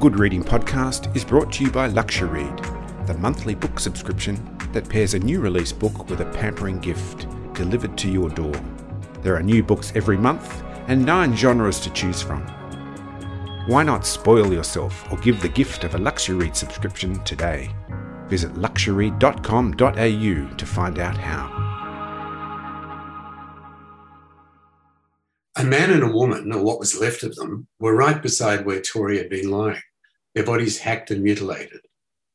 [0.00, 5.12] Good Reading podcast is brought to you by LuxuryRead, the monthly book subscription that pairs
[5.12, 8.54] a new release book with a pampering gift delivered to your door.
[9.20, 12.40] There are new books every month and nine genres to choose from.
[13.66, 17.68] Why not spoil yourself or give the gift of a LuxuryRead subscription today?
[18.28, 21.66] Visit luxuryread.com.au to find out how.
[25.56, 28.80] A man and a woman, or what was left of them, were right beside where
[28.80, 29.82] Tori had been lying,
[30.34, 31.80] their bodies hacked and mutilated,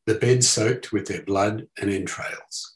[0.05, 2.75] the bed soaked with their blood and entrails.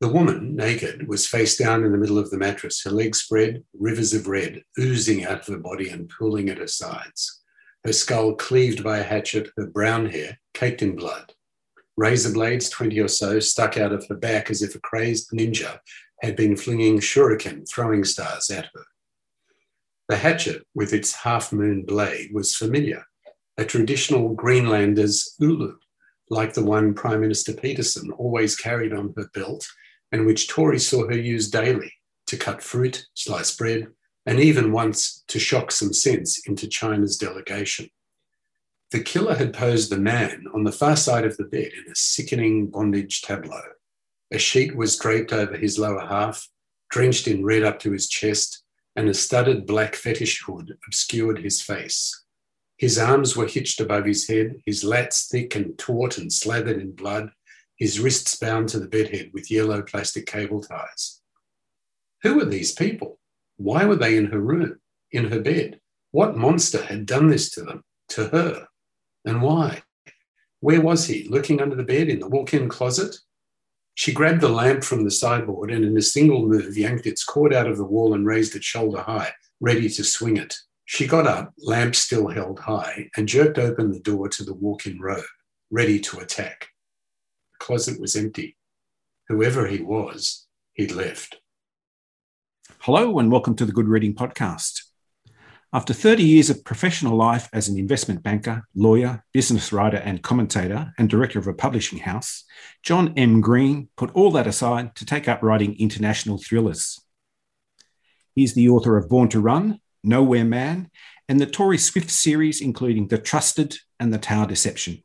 [0.00, 3.62] The woman, naked, was face down in the middle of the mattress, her legs spread,
[3.72, 7.40] rivers of red oozing out of her body and pooling at her sides.
[7.84, 11.34] Her skull cleaved by a hatchet, her brown hair caked in blood.
[11.96, 15.78] Razor blades, 20 or so, stuck out of her back as if a crazed ninja
[16.20, 18.84] had been flinging shuriken throwing stars at her.
[20.08, 23.04] The hatchet, with its half moon blade, was familiar,
[23.58, 25.76] a traditional Greenlander's ulu,
[26.30, 29.66] like the one Prime Minister Peterson always carried on her belt,
[30.10, 31.92] and which Tori saw her use daily
[32.26, 33.88] to cut fruit, slice bread,
[34.24, 37.88] and even once to shock some sense into China's delegation.
[38.90, 41.94] The killer had posed the man on the far side of the bed in a
[41.94, 43.62] sickening bondage tableau.
[44.30, 46.48] A sheet was draped over his lower half,
[46.90, 48.62] drenched in red up to his chest,
[48.94, 52.21] and a studded black fetish hood obscured his face.
[52.82, 56.96] His arms were hitched above his head, his lats thick and taut and slathered in
[56.96, 57.30] blood,
[57.76, 61.20] his wrists bound to the bedhead with yellow plastic cable ties.
[62.24, 63.20] Who were these people?
[63.56, 64.80] Why were they in her room,
[65.12, 65.78] in her bed?
[66.10, 68.66] What monster had done this to them, to her?
[69.24, 69.84] And why?
[70.58, 71.28] Where was he?
[71.28, 73.14] Lurking under the bed in the walk in closet?
[73.94, 77.54] She grabbed the lamp from the sideboard and, in a single move, yanked its cord
[77.54, 80.56] out of the wall and raised it shoulder high, ready to swing it.
[80.84, 84.84] She got up, lamp still held high, and jerked open the door to the walk
[84.84, 85.24] in robe,
[85.70, 86.68] ready to attack.
[87.52, 88.56] The closet was empty.
[89.28, 91.40] Whoever he was, he'd left.
[92.80, 94.82] Hello, and welcome to the Good Reading Podcast.
[95.72, 100.92] After 30 years of professional life as an investment banker, lawyer, business writer, and commentator,
[100.98, 102.44] and director of a publishing house,
[102.82, 103.40] John M.
[103.40, 106.98] Green put all that aside to take up writing international thrillers.
[108.34, 110.90] He's the author of Born to Run, Nowhere Man,
[111.28, 115.02] and the Tori Swyft series, including The Trusted and The Tower Deception.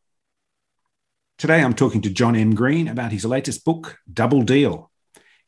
[1.37, 2.55] Today, I'm talking to John M.
[2.55, 4.89] Green about his latest book, Double Deal.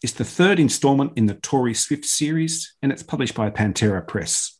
[0.03, 4.59] It's the third installment in the Tori Swyft series, and it's published by Pantera Press.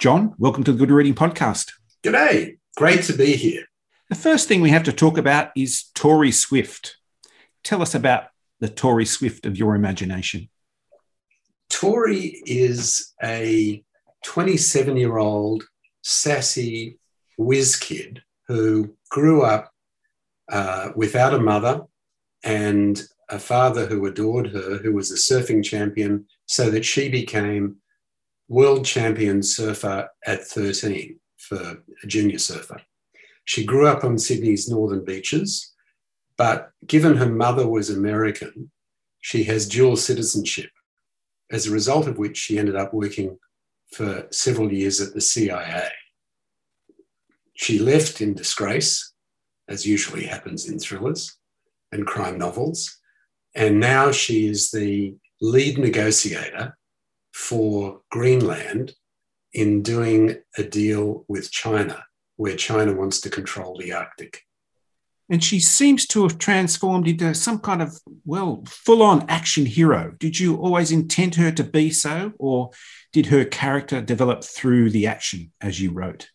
[0.00, 1.70] John, welcome to the Good Reading Podcast.
[2.02, 2.58] G'day.
[2.76, 3.62] Great to be here.
[4.08, 6.94] The first thing we have to talk about is Tori Swyft.
[7.62, 8.24] Tell us about
[8.58, 10.50] the Tori Swyft of your imagination.
[11.70, 13.82] Tori is a
[14.24, 15.64] 27 year old
[16.02, 16.98] sassy
[17.38, 19.72] whiz kid who grew up
[20.50, 21.82] uh, without a mother
[22.42, 27.76] and a father who adored her, who was a surfing champion, so that she became
[28.48, 32.80] world champion surfer at 13 for a junior surfer.
[33.44, 35.72] She grew up on Sydney's northern beaches,
[36.36, 38.70] but given her mother was American,
[39.20, 40.70] she has dual citizenship,
[41.54, 43.38] as a result of which she ended up working
[43.92, 45.88] for several years at the CIA.
[47.54, 49.12] She left in disgrace,
[49.68, 51.38] as usually happens in thrillers
[51.92, 52.98] and crime novels,
[53.54, 56.76] and now she is the lead negotiator
[57.32, 58.94] for Greenland
[59.52, 62.04] in doing a deal with China,
[62.34, 64.40] where China wants to control the Arctic.
[65.30, 70.14] And she seems to have transformed into some kind of, well, full on action hero.
[70.18, 72.70] Did you always intend her to be so, or
[73.12, 76.28] did her character develop through the action as you wrote?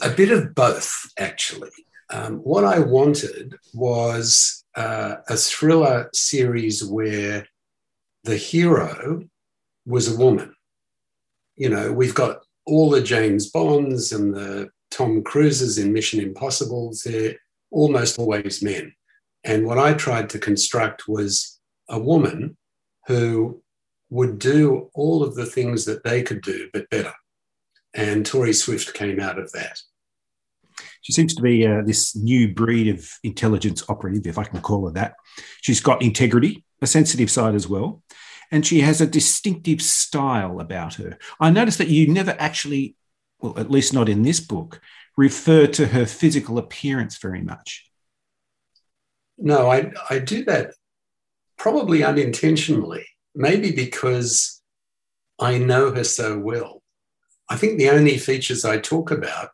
[0.00, 1.70] A bit of both, actually.
[2.08, 7.46] Um, what I wanted was uh, a thriller series where
[8.24, 9.24] the hero
[9.84, 10.54] was a woman.
[11.56, 16.94] You know, we've got all the James Bonds and the Tom Cruises in Mission Impossible,
[17.04, 17.36] they're
[17.72, 18.94] almost always men.
[19.44, 22.56] And what I tried to construct was a woman
[23.08, 23.62] who
[24.10, 27.12] would do all of the things that they could do, but better.
[27.94, 29.80] And Tori Swyft came out of that.
[31.00, 34.86] She seems to be uh, this new breed of intelligence operative, if I can call
[34.86, 35.14] her that.
[35.60, 38.02] She's got integrity, a sensitive side as well
[38.52, 41.18] and she has a distinctive style about her.
[41.40, 42.94] I noticed that you never actually,
[43.40, 44.80] well, at least not in this book,
[45.16, 47.90] refer to her physical appearance very much.
[49.38, 50.74] No, I, I do that
[51.58, 54.62] probably unintentionally, maybe because
[55.40, 56.82] I know her so well.
[57.48, 59.50] I think the only features I talk about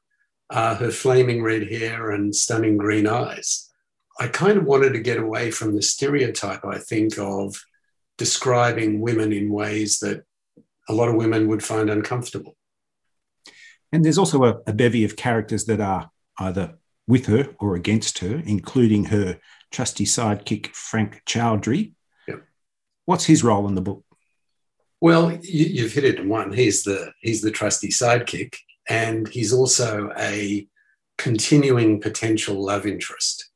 [0.50, 3.70] are her flaming red hair and stunning green eyes.
[4.20, 7.62] I kind of wanted to get away from the stereotype, I think, of
[8.16, 10.25] describing women in ways that
[10.88, 12.56] a lot of women would find uncomfortable.
[13.93, 16.75] And there's also a, a bevy of characters that are either
[17.06, 19.38] with her or against her, including her
[19.70, 21.93] trusty sidekick, Frank Chowdhury.
[22.26, 22.43] Yep.
[23.06, 24.05] What's his role in the book?
[25.00, 26.52] Well, you, have hit it in one.
[26.52, 28.56] He's the he's the trusty sidekick,
[28.88, 30.67] and he's also a
[31.17, 33.50] continuing potential love interest.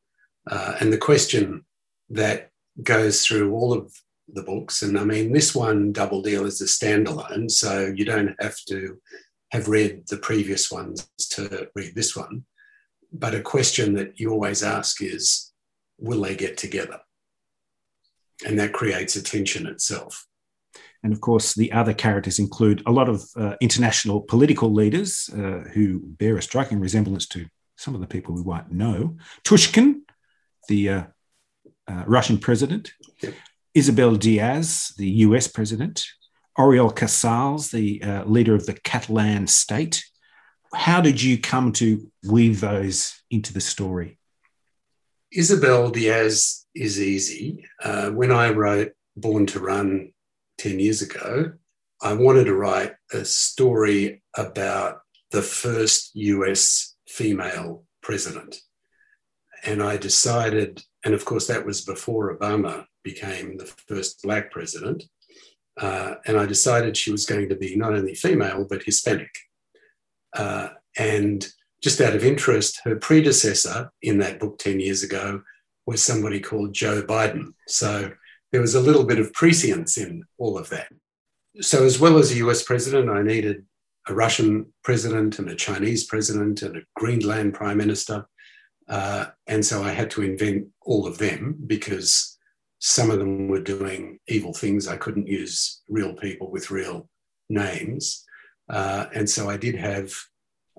[0.50, 1.64] Uh, and the question
[2.11, 2.50] that
[2.82, 3.93] goes through all of
[4.28, 8.35] the books, and I mean, this one, Double Deal, is a standalone, so you don't
[8.40, 8.99] have to
[9.52, 12.44] have read the previous ones to read this one.
[13.12, 15.52] But a question that you always ask is,
[15.99, 17.00] will they get together?
[18.46, 20.26] And that creates a tension itself.
[21.02, 25.64] And of course, the other characters include a lot of uh, international political leaders uh,
[25.75, 27.46] who bear a striking resemblance to
[27.76, 29.16] some of the people we might know.
[29.44, 30.00] Tushkin,
[30.69, 31.02] the uh,
[31.88, 33.34] uh Russian president, yep.
[33.75, 36.04] Isabel Diaz, the US president,
[36.58, 40.04] Oriol Casals, the uh, leader of the Catalan state.
[40.75, 44.19] How did you come to weave those into the story?
[45.32, 47.64] Isabel Diaz is easy.
[47.82, 50.12] Uh, when I wrote Born to Run
[50.58, 51.52] 10 years ago,
[52.02, 55.00] I wanted to write a story about
[55.31, 58.56] the first US female president.
[59.64, 65.04] And I decided, and of course, that was before Obama became the first Black president.
[65.81, 69.31] Uh, and I decided she was going to be not only female, but Hispanic.
[70.35, 71.47] Uh, and
[71.83, 75.43] just out of interest, her predecessor in that book 10 years ago
[75.87, 77.55] was somebody called Joe Biden.
[77.67, 78.13] So
[78.53, 80.89] there was a little bit of prescience in all of that.
[81.61, 83.67] So, as well as a US president, I needed
[84.09, 88.27] a Russian president and a Chinese president and a Greenland prime minister.
[88.89, 92.39] Uh, and so I had to invent all of them because
[92.84, 94.88] some of them were doing evil things.
[94.88, 97.08] I couldn't use real people with real
[97.49, 98.25] names.
[98.69, 100.12] Uh, and so I did have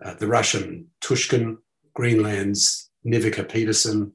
[0.04, 1.56] uh, the Russian Tushkin,
[1.94, 4.12] Greenland's Nivika Peterson,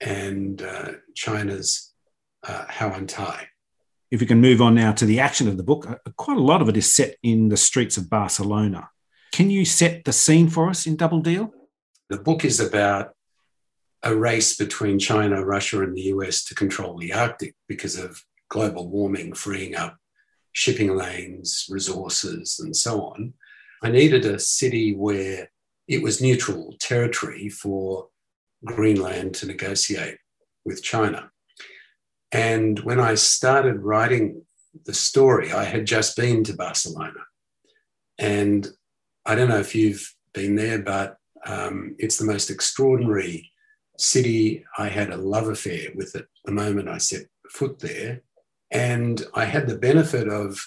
[0.00, 1.92] and uh, China's
[2.48, 3.48] uh, Hao En-tai.
[4.10, 6.40] If we can move on now to the action of the book, uh, quite a
[6.40, 8.88] lot of it is set in the streets of Barcelona.
[9.30, 11.52] Can you set the scene for us in Double Deal?
[12.08, 13.12] The book is about
[14.02, 18.88] a race between China, Russia, and the US to control the Arctic because of global
[18.88, 19.96] warming, freeing up
[20.52, 23.34] shipping lanes, resources, and so on.
[23.82, 25.50] I needed a city where
[25.86, 28.08] it was neutral territory for
[28.64, 30.18] Greenland to negotiate
[30.64, 31.30] with China.
[32.32, 34.42] And when I started writing
[34.84, 37.20] the story, I had just been to Barcelona.
[38.18, 38.68] And
[39.24, 41.16] I don't know if you've been there, but
[41.46, 43.50] um, it's the most extraordinary
[44.00, 44.64] city.
[44.78, 48.22] I had a love affair with it the moment I set foot there.
[48.70, 50.58] And I had the benefit of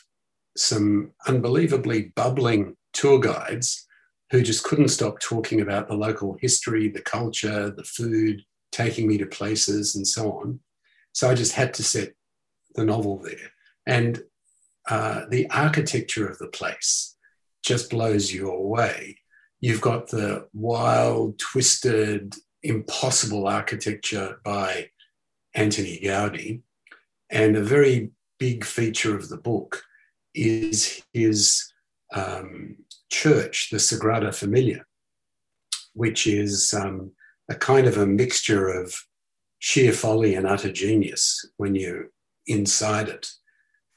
[0.57, 3.87] some unbelievably bubbling tour guides
[4.31, 8.41] who just couldn't stop talking about the local history, the culture, the food,
[8.71, 10.59] taking me to places and so on.
[11.13, 12.13] So I just had to set
[12.75, 13.51] the novel there.
[13.85, 14.23] And
[14.89, 17.15] uh, the architecture of the place
[17.63, 19.17] just blows you away.
[19.61, 24.89] You've got the wild, twisted, impossible architecture by
[25.55, 26.61] Antoni Gaudi.
[27.29, 29.83] And a very big feature of the book
[30.33, 31.71] is his
[32.13, 32.77] um,
[33.09, 34.85] church, the Sagrada Familia,
[35.93, 37.11] which is um,
[37.49, 38.95] a kind of a mixture of
[39.59, 42.09] sheer folly and utter genius when you're
[42.47, 43.29] inside it.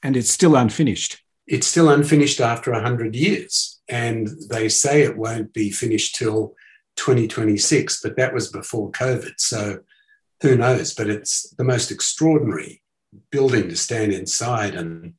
[0.03, 1.21] And it's still unfinished.
[1.47, 3.81] It's still unfinished after 100 years.
[3.89, 6.55] And they say it won't be finished till
[6.97, 9.35] 2026, but that was before COVID.
[9.39, 9.81] So
[10.43, 10.95] who knows?
[10.95, 12.83] But it's the most extraordinary
[13.31, 15.15] building to stand inside and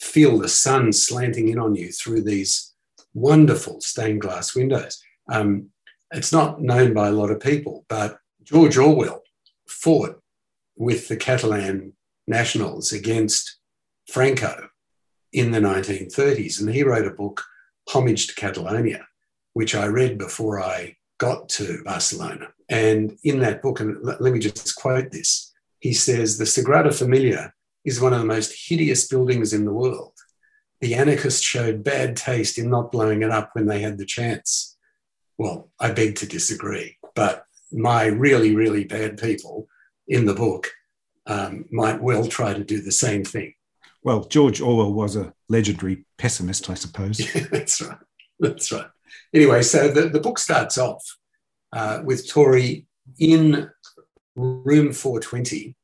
[0.00, 2.74] feel the sun slanting in on you through these
[3.14, 5.02] wonderful stained glass windows.
[5.30, 5.70] Um,
[6.12, 9.22] it's not known by a lot of people, but George Orwell
[9.66, 10.20] fought
[10.76, 11.94] with the Catalan
[12.26, 13.58] nationals against
[14.10, 14.68] Franco
[15.32, 16.60] in the 1930s.
[16.60, 17.44] And he wrote a book,
[17.88, 19.06] Homage to Catalonia,
[19.52, 22.48] which I read before I got to Barcelona.
[22.68, 25.48] And in that book, and let me just quote this
[25.80, 27.52] he says, The Sagrada Familia
[27.84, 30.12] is one of the most hideous buildings in the world.
[30.80, 34.76] The anarchists showed bad taste in not blowing it up when they had the chance.
[35.36, 39.68] Well, I beg to disagree, but my really, really bad people
[40.06, 40.70] in the book
[41.26, 43.54] um, might well try to do the same thing.
[44.02, 47.20] Well, George Orwell was a legendary pessimist, I suppose.
[47.20, 47.98] Yeah, that's right.
[48.40, 48.86] That's right.
[49.34, 51.04] Anyway, so the, the book starts off
[51.72, 52.86] uh, with Tori
[53.18, 53.70] in
[54.36, 55.74] room 420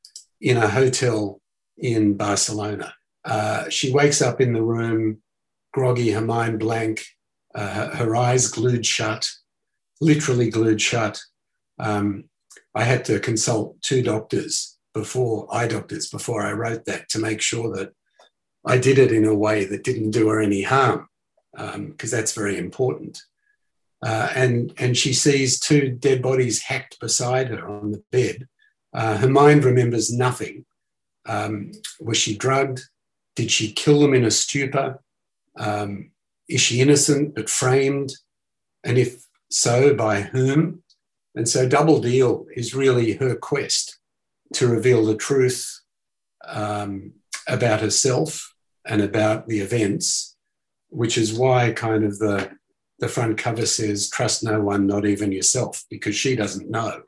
[0.41, 1.41] in a hotel
[1.77, 2.93] in Barcelona.
[3.23, 5.21] Uh, she wakes up in the room,
[5.73, 7.03] groggy, her mind blank,
[7.53, 9.27] uh, her eyes glued shut,
[10.01, 11.21] literally glued shut.
[11.79, 12.25] Um,
[12.73, 17.41] I had to consult two doctors before, eye doctors, before I wrote that to make
[17.41, 17.93] sure that
[18.65, 21.07] I did it in a way that didn't do her any harm,
[21.55, 23.21] because um, that's very important.
[24.05, 28.47] Uh, and, and she sees two dead bodies hacked beside her on the bed.
[28.93, 30.65] Uh, her mind remembers nothing.
[31.25, 32.81] Um, was she drugged?
[33.35, 35.01] Did she kill them in a stupor?
[35.57, 36.11] Um,
[36.47, 38.13] is she innocent but framed?
[38.83, 40.83] And if so, by whom?
[41.35, 43.99] And so Double Deal is really her quest
[44.53, 45.81] to reveal the truth
[46.45, 47.13] um,
[47.47, 48.53] about herself
[48.85, 50.34] and about the events,
[50.95, 52.51] which is why kind of the,
[52.99, 57.01] the front cover says, Trust no one, not even yourself, because she doesn't know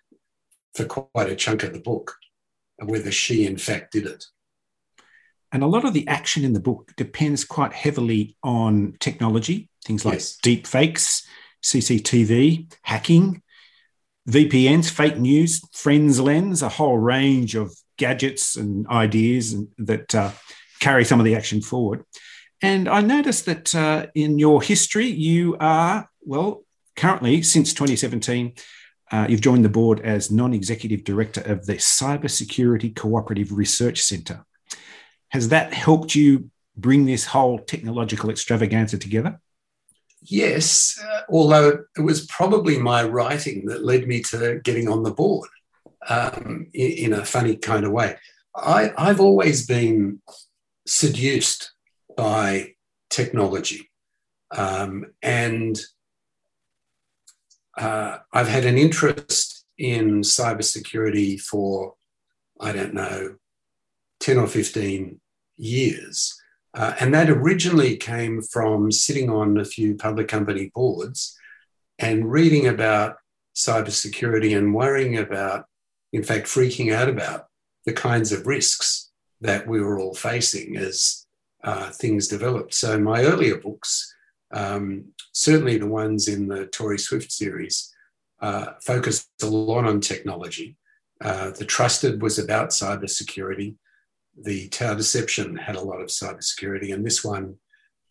[0.75, 2.15] for quite a chunk of the book
[2.84, 4.25] whether she in fact did it.
[5.51, 10.06] And a lot of the action in the book depends quite heavily on technology, things
[10.06, 10.38] like yes.
[10.44, 11.25] deep fakes,
[11.63, 13.41] CCTV, hacking,
[14.29, 20.32] VPNs, fake news, Friends Lens, a whole range of gadgets and ideas that uh,
[20.82, 22.03] carry some of the action forward.
[22.61, 26.63] And I noticed that uh, in your history, you are, well,
[26.95, 28.53] currently since 2017,
[29.11, 34.43] uh, you've joined the board as non executive director of the Cybersecurity Cooperative Research Centre.
[35.29, 39.39] Has that helped you bring this whole technological extravaganza together?
[40.21, 45.11] Yes, uh, although it was probably my writing that led me to getting on the
[45.11, 45.49] board
[46.09, 48.17] um, in, in, a funny kind of way.
[48.55, 50.21] I, I've always been
[50.85, 51.71] seduced
[52.17, 52.74] by
[53.09, 53.89] technology.
[54.51, 55.79] Um, and
[57.77, 61.93] uh, I've had an interest in cybersecurity for,
[62.59, 63.36] I don't know,
[64.19, 65.21] 10 or 15
[65.57, 66.41] years.
[66.74, 71.38] Uh, and that originally came from sitting on a few public company boards
[72.00, 73.17] and reading about
[73.55, 75.65] cybersecurity and worrying about,
[76.13, 77.45] in fact, freaking out about
[77.86, 81.26] the kinds of risks that we were all facing as
[81.63, 82.73] uh, things developed.
[82.73, 84.13] So, my earlier books,
[84.53, 87.93] um, certainly the ones in the Tori Swyft series,
[88.41, 90.77] uh, focused a lot on technology.
[91.19, 93.75] Uh, the Trusted was about cybersecurity
[94.43, 97.55] the Tower Deception had a lot of cybersecurity, and this one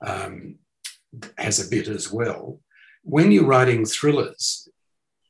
[0.05, 0.57] um,
[1.39, 2.61] has a bit as well.
[3.03, 4.69] When you're writing thrillers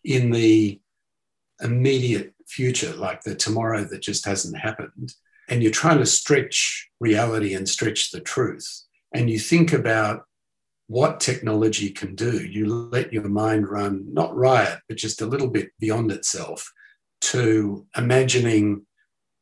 [0.05, 0.81] in the
[1.61, 5.13] immediate future, like the tomorrow that just hasn't happened,
[5.49, 8.83] and you're trying to stretch reality and stretch the truth,
[9.15, 10.25] and you think about
[10.89, 15.49] what technology can do, you let your mind run, not riot, but just a little
[15.49, 16.73] bit beyond itself
[17.21, 18.87] to imagining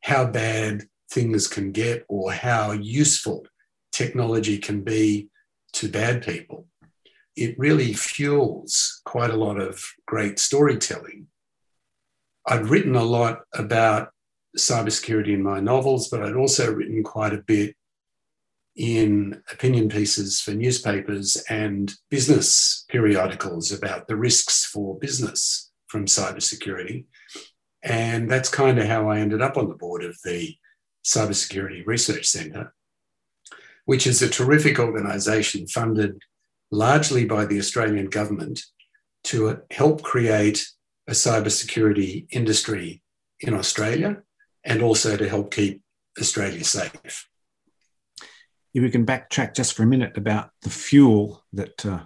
[0.01, 3.45] how bad things can get or how useful
[3.91, 5.29] technology can be
[5.73, 6.67] to bad people.
[7.35, 11.27] It really fuels quite a lot of great storytelling.
[12.47, 14.09] I'd written a lot about
[14.57, 17.75] cybersecurity in my novels, but I'd also written quite a bit
[18.75, 27.05] in opinion pieces for newspapers and business periodicals about the risks for business from cybersecurity.
[27.83, 30.55] And that's kind of how I ended up on the board of the
[31.05, 32.73] Cybersecurity Research Centre,
[33.85, 36.21] which is a terrific organisation funded
[36.71, 38.61] largely by the Australian government
[39.25, 40.67] to help create
[41.07, 43.03] a cybersecurity industry
[43.39, 44.23] in Australia
[44.65, 45.81] and also to help keep
[46.19, 47.27] Australia safe.
[48.73, 51.99] If we can backtrack just for a minute about the fuel that uh,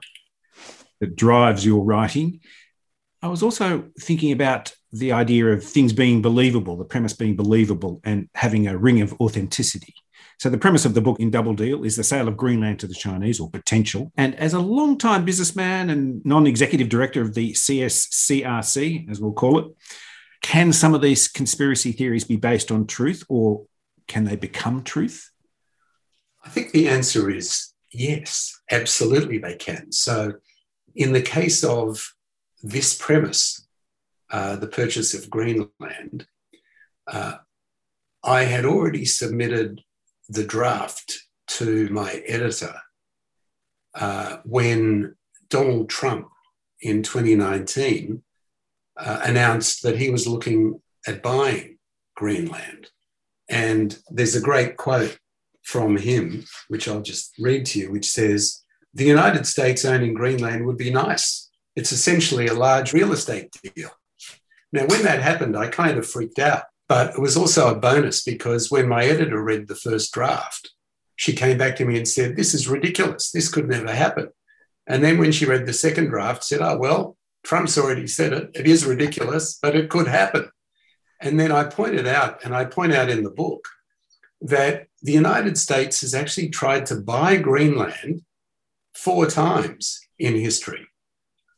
[0.99, 2.41] that drives your writing,
[3.21, 8.01] I was also thinking about the idea of things being believable, the premise being believable
[8.03, 9.93] and having a ring of authenticity.
[10.39, 12.87] So, the premise of the book in Double Deal is the sale of Greenland to
[12.87, 14.11] the Chinese or potential.
[14.15, 19.59] And as a long-time businessman and non executive director of the CSCRC, as we'll call
[19.59, 19.65] it,
[20.41, 23.65] can some of these conspiracy theories be based on truth or
[24.07, 25.31] can they become truth?
[26.43, 29.91] I think the answer is yes, absolutely they can.
[29.91, 30.33] So,
[30.95, 32.13] in the case of
[32.63, 33.67] this premise,
[34.31, 36.27] uh, the purchase of Greenland,
[37.07, 37.37] uh,
[38.23, 39.81] I had already submitted
[40.27, 42.75] the draft to my editor
[43.95, 45.15] uh, when
[45.49, 46.29] Donald Trump
[46.81, 48.23] in 2019
[48.99, 51.77] uh, announced that he was looking at buying
[52.15, 52.89] Greenland.
[53.49, 55.17] And there's a great quote
[55.63, 58.63] from him, which I'll just read to you, which says,
[58.93, 61.49] the United States owning Greenland would be nice.
[61.75, 63.91] It's essentially a large real estate deal.
[64.71, 68.23] Now, when that happened, I kind of freaked out, but it was also a bonus
[68.23, 70.71] because when my editor read the first draft,
[71.15, 73.31] she came back to me and said, This is ridiculous.
[73.31, 74.29] This could never happen.
[74.87, 78.51] And then when she read the second draft, said, Oh, well, Trump's already said it.
[78.53, 80.49] It is ridiculous, but it could happen.
[81.21, 83.67] And then I pointed out, and I point out in the book,
[84.41, 88.21] that the United States has actually tried to buy Greenland
[88.93, 90.87] four times in history.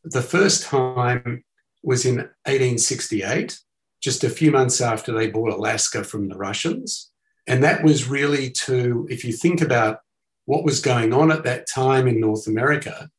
[0.03, 1.43] The first time
[1.83, 3.59] was in 1868,
[4.01, 7.11] just a few months after they bought Alaska from the Russians.
[7.47, 10.00] And that was really to, if you think about
[10.45, 13.09] what was going on at that time in North America,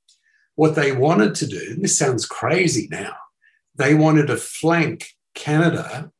[0.54, 3.14] what they wanted to do, this sounds crazy now,
[3.74, 6.10] they wanted to flank Canada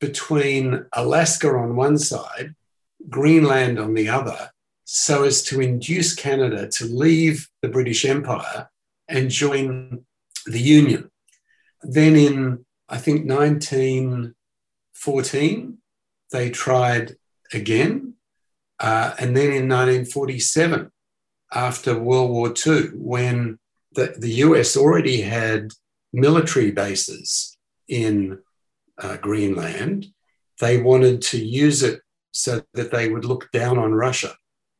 [0.00, 2.54] between Alaska on one side,
[3.08, 4.50] Greenland on the other,
[4.84, 8.70] so as to induce Canada to leave the British Empire
[9.08, 10.04] and join
[10.46, 11.10] the Union.
[11.82, 15.78] Then in, I think, 1914,
[16.30, 17.16] they tried
[17.52, 18.14] again.
[18.78, 20.92] Uh, and then in 1947,
[21.52, 23.58] after World War II, when
[23.92, 25.72] the, the US already had
[26.12, 27.56] military bases
[27.88, 28.38] in
[28.98, 30.06] uh, Greenland,
[30.60, 32.00] they wanted to use it
[32.32, 34.34] so that they would look down on Russia.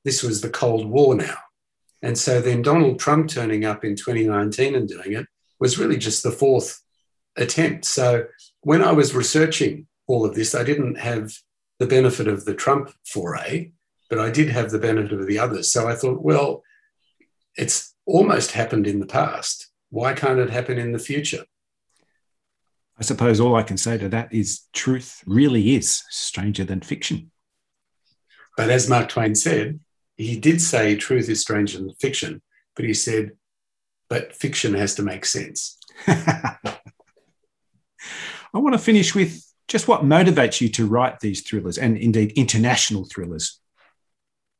[0.04, 1.36] This was the Cold War now.
[2.02, 5.26] And so then Donald Trump turning up in 2019 and doing it
[5.58, 6.82] was really just the fourth
[7.36, 7.84] attempt.
[7.84, 8.26] So
[8.60, 11.32] when I was researching all of this, I didn't have
[11.78, 13.70] the benefit of the Trump foray,
[14.08, 15.70] but I did have the benefit of the others.
[15.70, 16.62] So I thought, well,
[17.56, 19.68] it's almost happened in the past.
[19.90, 21.44] Why can't it happen in the future?
[22.98, 27.30] I suppose all I can say to that is truth really is stranger than fiction.
[28.56, 29.80] But as Mark Twain said,
[30.16, 32.40] he did say truth is stranger than fiction,
[32.74, 33.32] but he said,
[34.08, 35.78] but fiction has to make sense.
[36.06, 36.78] I
[38.54, 43.04] want to finish with just what motivates you to write these thrillers and indeed international
[43.04, 43.60] thrillers.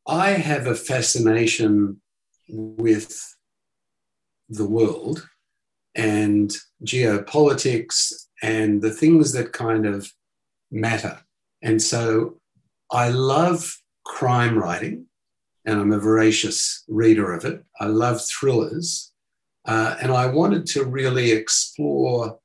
[0.07, 2.01] I have a fascination
[2.49, 3.21] with
[4.49, 5.29] the world
[5.97, 10.13] and geopolitics and the things that kind of
[10.71, 11.21] matter.
[11.63, 12.39] And so
[12.91, 15.07] I love crime writing,
[15.65, 17.65] and I'm a voracious reader of it.
[17.81, 19.13] I love thrillers.
[19.65, 22.39] Uh, and I wanted to really explore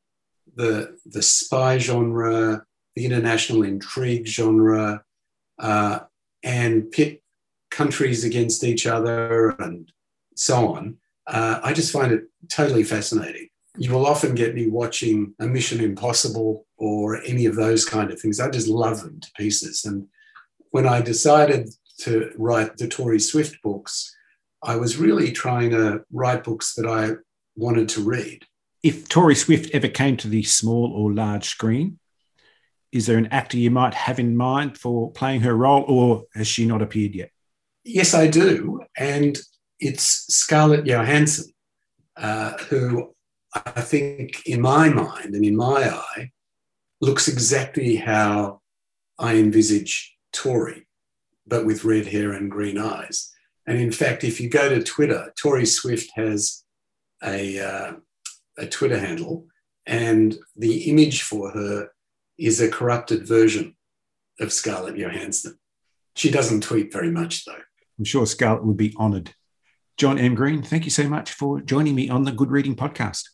[0.56, 5.04] the, the spy genre, the international intrigue genre,
[5.60, 6.00] uh,
[6.44, 7.21] and pit
[7.72, 9.92] countries against each other and
[10.36, 10.98] so on.
[11.26, 13.48] Uh, I just find it totally fascinating.
[13.78, 18.20] You will often get me watching a Mission Impossible or any of those kind of
[18.20, 18.40] things.
[18.40, 19.86] I just love them to pieces.
[19.86, 20.08] And
[20.72, 24.16] when I decided to write the Tori Swyft books,
[24.62, 27.16] I was really trying to write books that I
[27.56, 28.46] wanted to read.
[28.84, 32.00] If Tori Swyft ever came to the small or large screen,
[32.92, 36.48] is there an actor you might have in mind for playing her role, or has
[36.48, 37.32] she not appeared yet?
[37.84, 38.82] Yes, I do.
[38.98, 39.38] And
[39.80, 41.52] it's Scarlett Johansson,
[42.16, 43.16] uh, who
[43.54, 46.32] I think, in my mind and in my eye,
[47.02, 48.62] looks exactly how
[49.18, 50.88] I envisage Tori,
[51.48, 53.32] but with red hair and green eyes.
[53.68, 56.64] And in fact, if you go to Twitter, Tori Swyft has
[57.24, 57.94] a, uh,
[58.58, 59.48] a Twitter handle,
[59.86, 61.90] and the image for her
[62.38, 63.76] is a corrupted version
[64.40, 65.58] of Scarlett Johansson.
[66.16, 67.62] She doesn't tweet very much, though.
[68.02, 69.36] I'm sure Scarlett would be honoured.
[69.96, 70.34] John M.
[70.34, 73.30] Green, thank you so much for joining me on the Good Reading Podcast.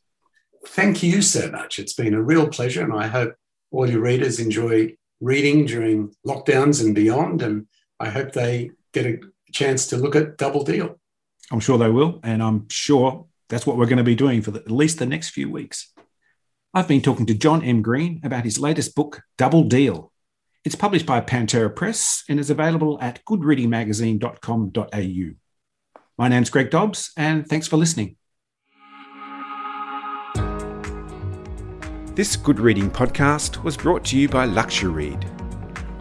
[0.66, 1.80] Thank you so much.
[1.80, 3.34] It's been a real pleasure, and I hope
[3.72, 7.42] all your readers enjoy reading during lockdowns and beyond.
[7.44, 9.22] And I hope they get a
[9.54, 11.00] chance to look at Double Deal.
[11.50, 14.52] I'm sure they will, and I'm sure that's what we're going to be doing for
[14.52, 15.94] the, at least the next few weeks.
[16.74, 17.82] I've been talking to John M.
[17.82, 20.12] Green about his latest book, Double Deal.
[20.68, 25.36] It's published by Pantera Press and is available at goodreadingmagazine.com.au.
[26.18, 28.18] My name's Greg Dobbs, and thanks for listening.
[32.16, 35.24] This Good Reading podcast was brought to you by Luxuread.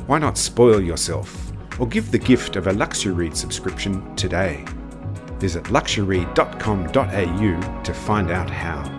[0.09, 4.65] Why not spoil yourself or give the gift of a Luxuread subscription today?
[5.39, 8.96] Visit luxuread.com.au to find out how.